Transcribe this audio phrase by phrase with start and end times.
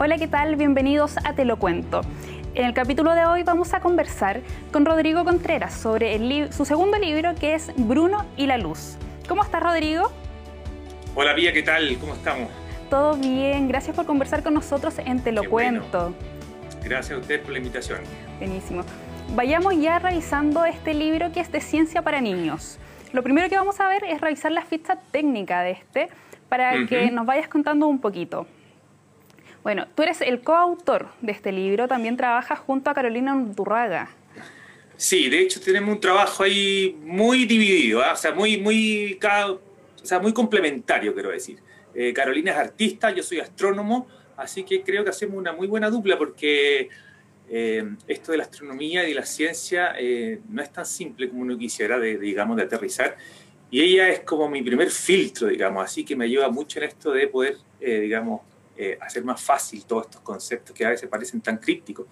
[0.00, 0.54] Hola, ¿qué tal?
[0.54, 2.02] Bienvenidos a Te lo cuento.
[2.54, 7.34] En el capítulo de hoy vamos a conversar con Rodrigo Contreras sobre su segundo libro
[7.34, 8.96] que es Bruno y la Luz.
[9.28, 10.12] ¿Cómo estás, Rodrigo?
[11.16, 11.98] Hola, Pía, ¿qué tal?
[11.98, 12.48] ¿Cómo estamos?
[12.88, 16.14] Todo bien, gracias por conversar con nosotros en Te lo cuento.
[16.84, 17.98] Gracias a usted por la invitación.
[18.38, 18.84] Buenísimo.
[19.34, 22.78] Vayamos ya revisando este libro que es de ciencia para niños.
[23.12, 26.08] Lo primero que vamos a ver es revisar la ficha técnica de este
[26.48, 28.46] para que nos vayas contando un poquito.
[29.62, 34.10] Bueno, tú eres el coautor de este libro, también trabajas junto a Carolina Undurraga.
[34.96, 38.14] Sí, de hecho tenemos un trabajo ahí muy dividido, ¿ah?
[38.14, 41.58] o sea, muy, muy, o sea, muy complementario, quiero decir.
[41.94, 45.90] Eh, Carolina es artista, yo soy astrónomo, así que creo que hacemos una muy buena
[45.90, 46.88] dupla porque
[47.48, 51.56] eh, esto de la astronomía y la ciencia eh, no es tan simple como uno
[51.56, 53.16] quisiera, de, digamos, de aterrizar.
[53.70, 57.12] Y ella es como mi primer filtro, digamos, así que me ayuda mucho en esto
[57.12, 58.40] de poder, digamos,
[58.78, 62.06] eh, hacer más fácil todos estos conceptos que a veces parecen tan crípticos.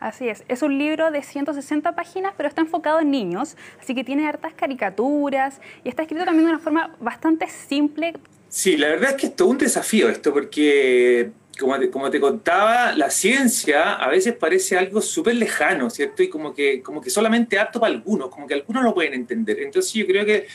[0.00, 4.02] Así es, es un libro de 160 páginas, pero está enfocado en niños, así que
[4.02, 8.14] tiene hartas caricaturas y está escrito también de una forma bastante simple.
[8.48, 12.18] Sí, la verdad es que es todo un desafío esto, porque como te, como te
[12.18, 16.22] contaba, la ciencia a veces parece algo súper lejano, ¿cierto?
[16.22, 19.60] Y como que, como que solamente apto para algunos, como que algunos lo pueden entender.
[19.60, 20.46] Entonces yo creo que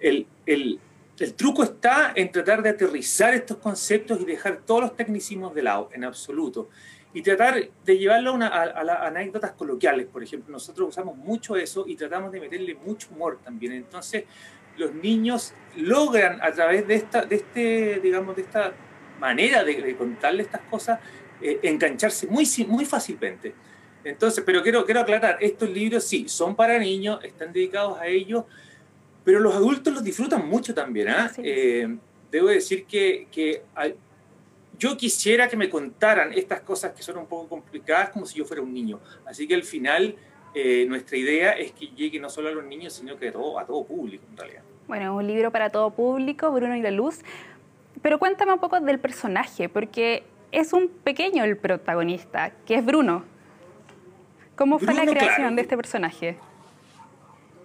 [0.00, 0.78] el, el,
[1.24, 5.62] el truco está en tratar de aterrizar estos conceptos y dejar todos los tecnicismos de
[5.62, 6.68] lado, en absoluto.
[7.14, 10.52] Y tratar de llevarlo a, las anécdotas coloquiales, por ejemplo.
[10.52, 13.72] Nosotros usamos mucho eso y tratamos de meterle mucho humor también.
[13.72, 14.24] Entonces,
[14.76, 18.74] los niños logran a través de esta, de este, digamos, de esta
[19.18, 21.00] manera de, contarle estas cosas,
[21.40, 23.54] eh, engancharse muy, muy fácilmente.
[24.04, 28.44] Entonces, pero quiero, quiero aclarar, estos libros sí, son para niños, están dedicados a ellos,
[29.26, 31.08] pero los adultos los disfrutan mucho también.
[31.08, 31.32] ¿ah?
[31.38, 31.96] Eh,
[32.30, 33.60] debo decir que, que
[34.78, 38.44] yo quisiera que me contaran estas cosas que son un poco complicadas como si yo
[38.44, 39.00] fuera un niño.
[39.24, 40.14] Así que al final
[40.54, 43.58] eh, nuestra idea es que llegue no solo a los niños, sino que a todo,
[43.58, 44.62] a todo público en realidad.
[44.86, 47.18] Bueno, un libro para todo público, Bruno y la Luz.
[48.02, 50.22] Pero cuéntame un poco del personaje, porque
[50.52, 53.24] es un pequeño el protagonista, que es Bruno.
[54.54, 56.36] ¿Cómo fue la creación de este personaje?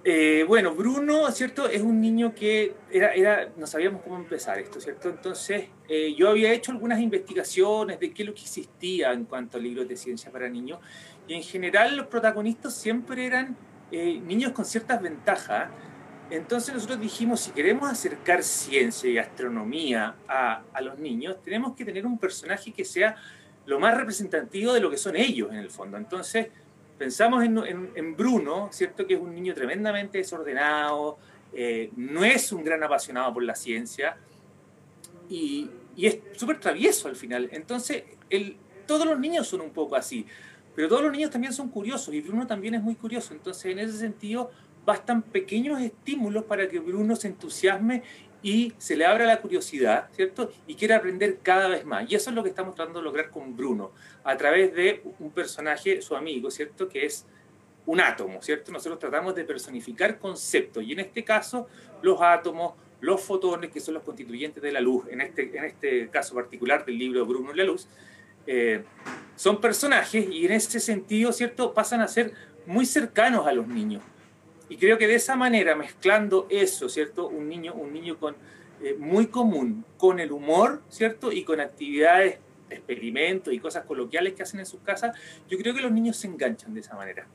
[0.04, 1.70] Eh, bueno, Bruno, ¿cierto?
[1.70, 5.10] Es un niño que era, era, no sabíamos cómo empezar esto, ¿cierto?
[5.10, 9.60] Entonces, eh, yo había hecho algunas investigaciones de qué es lo que existía en cuanto
[9.60, 10.80] a libros de ciencia para niños,
[11.28, 13.56] y en general los protagonistas siempre eran
[13.92, 15.70] eh, niños con ciertas ventajas.
[16.32, 21.86] Entonces nosotros dijimos, si queremos acercar ciencia y astronomía a, a los niños, tenemos que
[21.86, 23.18] tener un personaje que sea
[23.68, 25.98] lo más representativo de lo que son ellos en el fondo.
[25.98, 26.48] Entonces,
[27.02, 29.08] pensamos en, Bruno, ¿cierto?
[29.08, 31.18] Que es un niño tremendamente desordenado,
[31.52, 34.18] eh, no es un gran apasionado por la ciencia
[35.28, 35.68] y,
[35.98, 37.50] es súper travieso al final.
[37.52, 38.04] Entonces,
[38.86, 40.28] todos los niños son un poco así,
[40.76, 43.34] pero todos los niños también son curiosos y Bruno también es muy curioso.
[43.34, 44.52] Entonces, en ese sentido,
[44.86, 48.04] bastan pequeños estímulos para que Bruno se entusiasme
[48.44, 50.52] y se le abra la curiosidad, ¿cierto?
[50.68, 52.10] Y quiere aprender cada vez más.
[52.10, 53.92] Y eso es lo que estamos tratando de lograr con Bruno,
[54.24, 56.90] a través de un personaje, su amigo, ¿cierto?
[56.90, 57.26] Que es
[57.86, 58.72] un átomo, ¿cierto?
[58.72, 61.68] Nosotros tratamos de personificar conceptos, y en este caso,
[62.02, 66.10] los átomos, los fotones, que son los constituyentes de la luz, en este, en este
[66.10, 67.88] caso particular del libro Bruno y la luz,
[68.48, 68.84] eh,
[69.36, 71.74] son personajes y en ese sentido, ¿cierto?
[71.74, 72.34] Pasan a ser
[72.66, 74.04] muy cercanos a los niños.
[74.72, 77.28] Y creo que de esa manera, mezclando eso, ¿cierto?
[77.28, 78.38] Un niño, un niño con,
[78.82, 81.34] eh, muy común, con el humor, ¿cierto?
[81.34, 82.40] Y con actividades,
[82.70, 85.14] experimentos y cosas coloquiales que hacen en sus casas,
[85.50, 87.28] yo creo que los niños se enganchan de esa manera.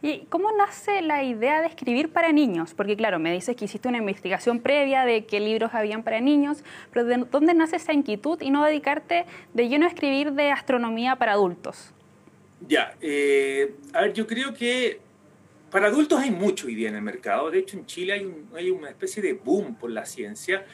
[0.00, 2.72] ¿Y cómo nace la idea de escribir para niños?
[2.72, 6.64] Porque claro, me dices que hiciste una investigación previa de qué libros habían para niños,
[6.94, 11.16] pero ¿de dónde nace esa inquietud y no dedicarte de lleno a escribir de astronomía
[11.16, 11.92] para adultos?
[12.66, 15.09] Ya, eh, a ver, yo creo que
[15.70, 17.50] para adultos hay mucho hoy día en el mercado.
[17.50, 20.64] De hecho, en Chile hay, hay una especie de boom por la ciencia.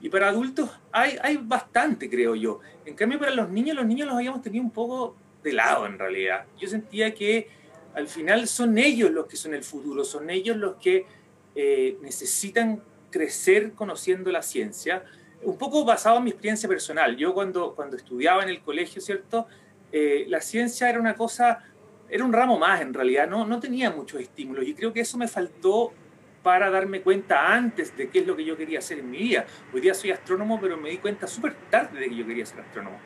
[0.00, 2.60] Y para adultos hay, hay bastante, creo yo.
[2.84, 5.98] En cambio, para los niños, los niños los habíamos tenido un poco de lado en
[5.98, 6.44] realidad.
[6.60, 7.48] Yo sentía que
[7.94, 11.06] al final son ellos los que son el futuro, son ellos los que
[11.54, 15.04] eh, necesitan crecer conociendo la ciencia.
[15.42, 17.16] Un poco basado en mi experiencia personal.
[17.16, 19.46] Yo cuando, cuando estudiaba en el colegio, ¿cierto?
[19.92, 21.64] Eh, la ciencia era una cosa
[22.12, 25.16] era un ramo más en realidad, no, no tenía muchos estímulos y creo que eso
[25.16, 25.94] me faltó
[26.42, 29.46] para darme cuenta antes de qué es lo que yo quería hacer en mi vida.
[29.72, 32.60] Hoy día soy astrónomo, pero me di cuenta súper tarde de que yo quería ser
[32.60, 32.98] astrónomo.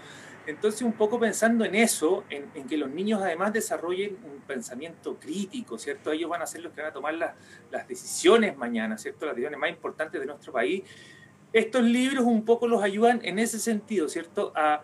[0.44, 5.78] Entonces, un poco pensando en eso, en, que los niños además desarrollen un pensamiento crítico,
[5.78, 6.10] ¿cierto?
[6.10, 7.34] Ellos van a ser los que van a tomar las,
[7.70, 9.26] las decisiones mañana, ¿cierto?
[9.26, 10.82] Las decisiones más importantes de nuestro país.
[11.52, 14.52] Estos libros un poco los ayudan en ese sentido, ¿cierto?
[14.56, 14.82] A,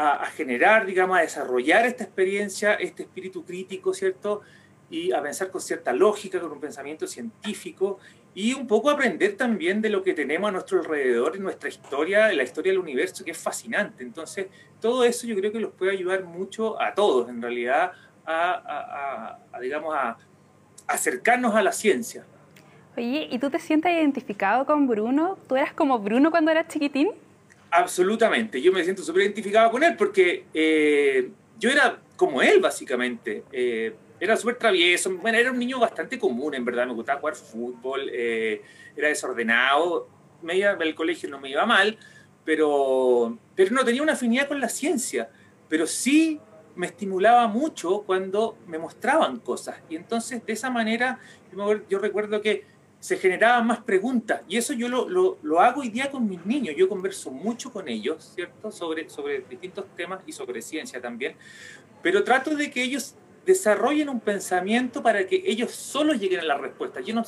[0.00, 4.40] a, generar, digamos, a desarrollar esta experiencia, este espíritu crítico, ¿cierto?
[4.88, 7.98] Y a pensar con cierta lógica, con un pensamiento científico
[8.34, 12.42] y un poco aprender también de lo que tenemos a nuestro alrededor, nuestra historia, la
[12.42, 14.02] historia del universo, que es fascinante.
[14.02, 14.46] Entonces,
[14.80, 17.92] todo eso yo creo que los puede ayudar mucho a todos, en realidad,
[18.24, 20.16] a, digamos, a
[20.86, 22.24] acercarnos a la ciencia.
[22.96, 25.36] Oye, ¿y tú te sientes identificado con Bruno?
[25.46, 27.10] ¿Tú eras como Bruno cuando eras chiquitín?
[27.70, 33.44] Absolutamente, yo me siento súper identificado con él porque eh, yo era como él, básicamente.
[33.52, 37.36] Eh, era súper travieso, bueno, era un niño bastante común, en verdad, me gustaba jugar
[37.36, 38.60] fútbol, eh,
[38.94, 40.08] era desordenado,
[40.42, 41.96] me iba, el colegio no me iba mal,
[42.44, 45.30] pero, pero no tenía una afinidad con la ciencia,
[45.68, 46.38] pero sí
[46.74, 49.76] me estimulaba mucho cuando me mostraban cosas.
[49.88, 51.18] Y entonces, de esa manera,
[51.88, 52.64] yo recuerdo que
[53.00, 54.42] se generaban más preguntas.
[54.46, 56.76] Y eso yo lo, lo, lo, hago hoy día con mis niños.
[56.76, 58.70] Yo converso mucho con ellos, ¿cierto?
[58.70, 61.34] Sobre, sobre distintos temas y sobre ciencia también.
[62.02, 63.14] Pero trato de que ellos
[63.46, 67.00] desarrollen un pensamiento para que ellos solo lleguen a la respuesta.
[67.00, 67.24] Yo no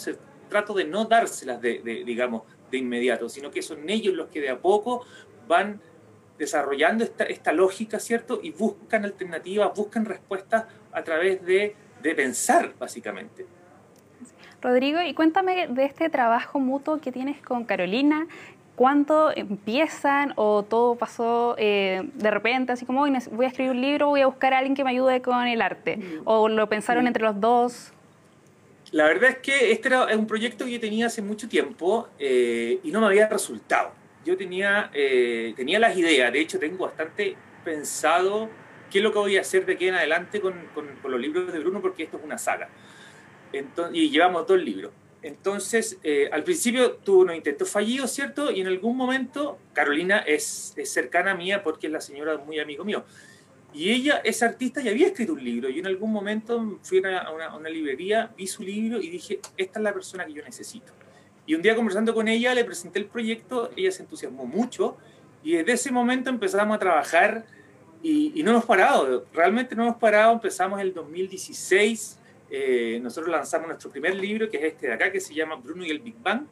[0.51, 4.43] trato de no dárselas, de, de, digamos, de inmediato, sino que son ellos los que
[4.43, 5.07] de a poco
[5.49, 5.81] van
[6.39, 8.41] desarrollando esta, esta lógica, ¿cierto?
[8.43, 13.47] Y buscan alternativas, buscan respuestas a través de, de pensar, básicamente.
[14.63, 18.27] Rodrigo, y cuéntame de este trabajo mutuo que tienes con Carolina.
[18.77, 24.09] ¿Cuándo empiezan o todo pasó eh, de repente, así como voy a escribir un libro,
[24.09, 25.97] voy a buscar a alguien que me ayude con el arte?
[25.97, 26.23] Mm.
[26.25, 27.07] ¿O lo pensaron mm.
[27.09, 27.93] entre los dos?
[28.93, 32.79] La verdad es que este era un proyecto que yo tenía hace mucho tiempo eh,
[32.83, 33.93] y no me había resultado.
[34.25, 38.49] Yo tenía, eh, tenía las ideas, de hecho tengo bastante pensado
[38.91, 41.53] qué es lo que voy a hacer de aquí en adelante con, con los libros
[41.53, 42.69] de Bruno, porque esto es una saga
[43.93, 44.93] y llevamos dos libros.
[45.23, 48.51] Entonces, eh, al principio tuvo unos intentos fallidos, ¿cierto?
[48.51, 52.85] Y en algún momento, Carolina es, cercana a mía porque es la señora muy amigo
[52.85, 53.05] mío.
[53.73, 55.71] Y ella es artista y había escrito un libro.
[55.71, 59.79] Y en algún momento fui a una, una, librería, vi su libro y dije, esta
[59.79, 60.93] es la persona que yo necesito.
[61.47, 64.97] Y un día conversando con ella, le presenté el proyecto, ella se entusiasmó mucho
[65.43, 67.47] y desde ese momento empezamos a trabajar
[68.03, 72.19] y, y no hemos parado, realmente no hemos parado, empezamos el 2016
[72.55, 75.87] eh, nosotros lanzamos nuestro primer libro, que es este de acá, que se llama Bruno
[75.87, 76.43] y el Big Bang,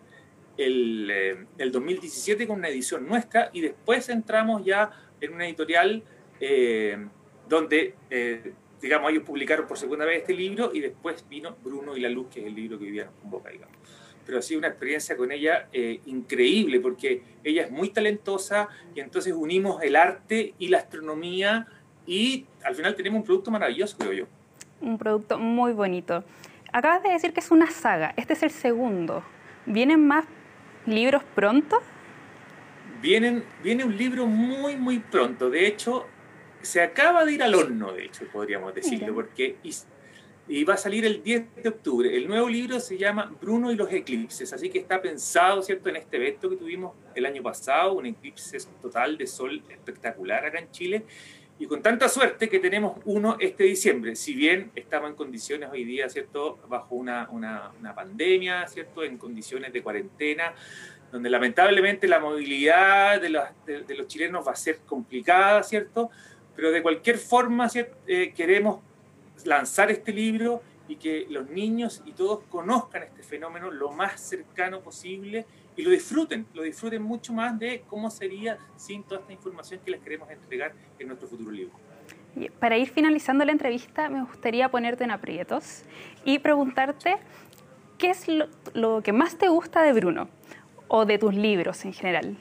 [0.56, 6.02] el, 2017 eh, con una edición nuestra, y después entramos ya en una editorial
[6.40, 7.06] eh,
[7.46, 7.96] donde,
[8.80, 12.28] digamos, ellos publicaron por segunda vez este libro, y después vino Bruno y la Luz,
[12.32, 13.76] que es el libro que vivían con Boca, digamos.
[14.24, 15.68] Pero ha sido una experiencia con ella
[16.06, 21.66] increíble, porque ella es muy talentosa, y entonces unimos el arte y la astronomía,
[22.06, 24.39] y al final tenemos un producto maravilloso, creo yo
[24.80, 26.24] un producto muy bonito.
[26.72, 29.24] Acabas de decir que es una saga, este es el segundo.
[29.66, 30.24] ¿Vienen más
[30.86, 31.80] libros pronto?
[33.02, 35.50] Vienen, viene un libro muy, muy pronto.
[35.50, 36.06] De hecho,
[36.62, 39.56] se acaba de ir al horno, de hecho, podríamos decirlo, porque
[40.48, 42.14] y, va a salir el 10 de octubre.
[42.16, 45.96] El nuevo libro se llama Bruno y los eclipses, así que está pensado, ¿cierto?, en
[45.96, 50.70] este evento que tuvimos el año pasado, un eclipse total de sol espectacular acá en
[50.70, 51.04] Chile,
[51.60, 55.84] y con tanta suerte que tenemos uno este diciembre, si bien estamos en condiciones hoy
[55.84, 60.54] día, ¿cierto?, bajo una, una, una pandemia, ¿cierto?, en condiciones de cuarentena,
[61.12, 66.08] donde lamentablemente la movilidad de los, de, los chilenos va a ser complicada, ¿cierto?
[66.56, 67.68] Pero de cualquier forma
[68.06, 68.80] eh, queremos
[69.44, 74.80] lanzar este libro y que los niños y todos conozcan este fenómeno lo más cercano
[74.80, 79.80] posible y lo disfruten, lo disfruten mucho más de cómo sería sin toda esta información
[79.84, 81.72] que les queremos entregar en nuestro futuro libro.
[82.58, 85.84] Para ir finalizando la entrevista, me gustaría ponerte en aprietos
[86.24, 87.18] y preguntarte
[87.96, 90.28] qué es lo, lo que más te gusta de Bruno
[90.88, 92.36] o de tus libros en general.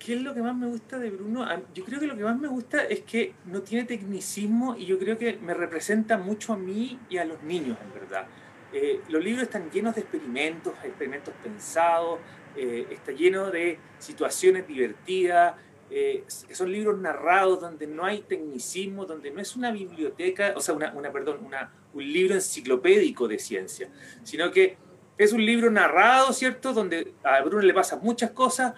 [0.00, 1.46] ¿Qué es lo que más me gusta de Bruno?
[1.74, 4.98] Yo creo que lo que más me gusta es que no tiene tecnicismo y yo
[4.98, 8.26] creo que me representa mucho a mí y a los niños, en verdad.
[8.72, 12.18] Eh, los libros están llenos de experimentos, experimentos pensados,
[12.56, 15.54] eh, está lleno de situaciones divertidas,
[15.90, 20.74] eh, son libros narrados donde no hay tecnicismo, donde no es una biblioteca, o sea,
[20.74, 23.90] una, una perdón, una, un libro enciclopédico de ciencia,
[24.22, 24.78] sino que
[25.18, 26.72] es un libro narrado, ¿cierto?
[26.72, 28.72] Donde a Bruno le pasan muchas cosas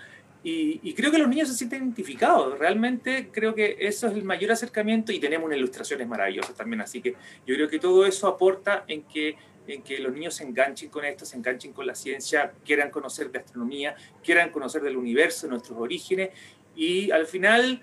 [0.45, 2.59] y, y, creo que los niños se sienten identificados.
[2.59, 6.81] Realmente creo que eso es el mayor acercamiento y tenemos unas ilustraciones maravillosas también.
[6.81, 7.15] Así que
[7.47, 11.05] yo creo que todo eso aporta en que en que los niños se enganchen con
[11.05, 15.79] esto, se enganchen con la ciencia, quieran conocer de astronomía, quieran conocer del universo, nuestros
[15.79, 16.31] orígenes
[16.75, 17.81] y al final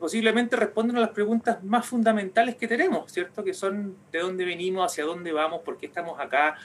[0.00, 3.42] posiblemente respondan a las preguntas más fundamentales que tenemos, ¿cierto?
[3.42, 6.56] Que son de dónde venimos, hacia dónde vamos, por qué estamos acá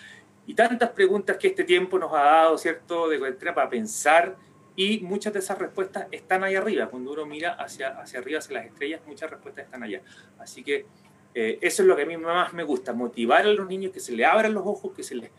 [0.45, 3.09] y tantas preguntas que este tiempo nos ha dado, ¿cierto?
[3.09, 4.35] De para pensar
[4.77, 6.87] y muchas de esas respuestas están ahí arriba.
[6.87, 10.01] Cuando uno mira hacia, hacia arriba, hacia las estrellas, muchas respuestas están allá.
[10.37, 10.85] Así que
[11.33, 13.99] eh, eso es lo que a mí más me gusta, motivar a los niños que
[13.99, 15.31] se les abran los ojos, que se les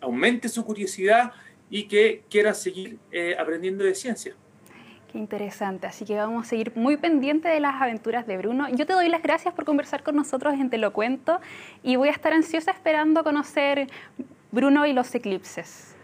[0.00, 1.32] aumente su curiosidad
[1.68, 4.36] y que quieran seguir eh, aprendiendo de ciencia.
[5.10, 8.68] Qué interesante, así que vamos a seguir muy pendientes de las aventuras de Bruno.
[8.68, 11.40] Yo te doy las gracias por conversar con nosotros en Te lo cuento
[11.82, 13.88] y voy a estar ansiosa esperando conocer
[14.52, 15.97] Bruno y los eclipses.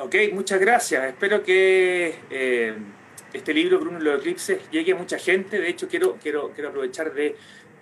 [0.00, 1.04] Ok, muchas gracias.
[1.06, 2.72] Espero que eh,
[3.32, 5.58] este libro, Bruno y los eclipses, llegue a mucha gente.
[5.58, 7.34] De hecho, quiero, quiero, quiero aprovechar de,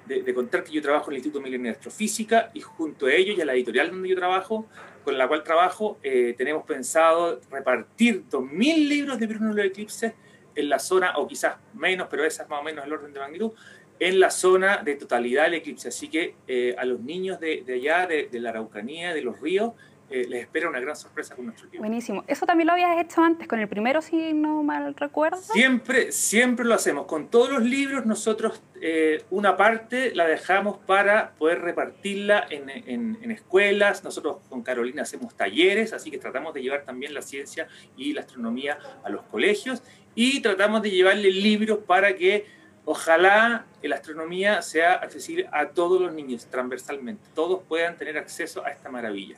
[0.06, 3.36] de, contar que yo trabajo en el Instituto Milenio de Astrofísica y junto a ellos
[3.36, 4.66] y a la editorial donde yo trabajo,
[5.04, 10.14] con la cual trabajo, eh, tenemos pensado repartir 2.000 libros de Bruno y los eclipses
[10.54, 13.20] en la zona, o quizás menos, pero esa es más o menos el orden de
[13.20, 13.52] magnitud,
[13.98, 15.88] en la zona de totalidad del eclipse.
[15.88, 19.38] Así que eh, a los niños de, de allá, de, de, la Araucanía, de los
[19.38, 19.74] ríos,
[20.08, 21.80] eh, les espera una gran sorpresa con nuestro libro.
[21.80, 22.24] Buenísimo.
[22.26, 25.38] ¿Eso también lo habías hecho antes, con el primero, si no mal recuerdo?
[25.38, 27.06] Siempre, siempre lo hacemos.
[27.06, 33.18] Con todos los libros nosotros eh, una parte la dejamos para poder repartirla en, en,
[33.20, 34.04] en, escuelas.
[34.04, 38.20] Nosotros con Carolina hacemos talleres, así que tratamos de llevar también la ciencia y la
[38.20, 39.82] astronomía a los colegios
[40.14, 42.46] y tratamos de llevarle libros para que
[42.84, 47.22] ojalá la astronomía sea accesible a todos los niños transversalmente.
[47.34, 49.36] Todos puedan tener acceso a esta maravilla.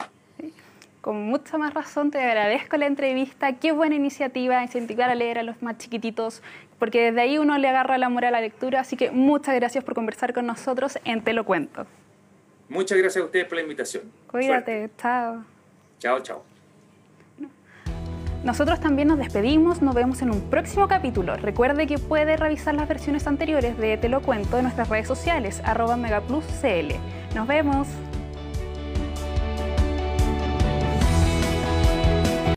[1.09, 3.55] Con mucha más razón te agradezco la entrevista.
[3.55, 6.43] Qué buena iniciativa incentivar a leer a los más chiquititos,
[6.79, 8.81] porque desde ahí uno le agarra el amor a la lectura.
[8.81, 11.87] Así que muchas gracias por conversar con nosotros en Te lo cuento.
[12.69, 14.03] Muchas gracias a ustedes por la invitación.
[14.31, 14.95] Cuídate, Suerte.
[14.99, 15.45] chao.
[15.99, 16.43] Chao, chao.
[18.45, 21.37] Nosotros también nos despedimos, nos vemos en un próximo capítulo.
[21.39, 25.63] Recuerde que puede revisar las versiones anteriores de Te lo cuento en nuestras redes sociales,
[25.65, 26.93] arroba megapluscl.
[27.35, 27.89] Nos vemos.